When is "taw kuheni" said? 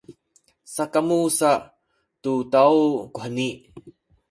2.53-3.49